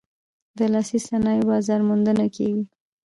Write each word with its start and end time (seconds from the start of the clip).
د 0.57 0.59
لاسي 0.73 0.99
صنایعو 1.07 1.47
بازار 1.49 1.79
موندنه 1.89 2.25
کیږي؟ 2.35 2.63